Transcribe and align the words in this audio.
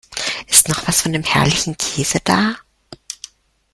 Ist 0.47 0.67
noch 0.67 0.87
was 0.87 1.01
von 1.03 1.13
dem 1.13 1.21
herrlichen 1.21 1.77
Käse 1.77 2.17
da? 2.23 2.55